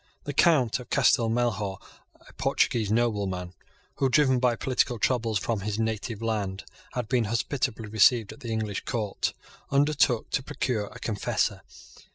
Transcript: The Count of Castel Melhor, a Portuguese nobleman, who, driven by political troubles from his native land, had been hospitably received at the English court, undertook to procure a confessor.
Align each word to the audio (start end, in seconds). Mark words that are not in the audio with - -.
The 0.23 0.33
Count 0.33 0.79
of 0.79 0.89
Castel 0.89 1.29
Melhor, 1.29 1.77
a 2.27 2.33
Portuguese 2.33 2.91
nobleman, 2.91 3.53
who, 3.97 4.09
driven 4.09 4.39
by 4.39 4.55
political 4.55 4.97
troubles 4.97 5.37
from 5.37 5.59
his 5.59 5.77
native 5.77 6.23
land, 6.23 6.63
had 6.93 7.07
been 7.07 7.25
hospitably 7.25 7.85
received 7.87 8.33
at 8.33 8.39
the 8.39 8.49
English 8.49 8.83
court, 8.85 9.35
undertook 9.69 10.31
to 10.31 10.41
procure 10.41 10.87
a 10.87 10.97
confessor. 10.97 11.61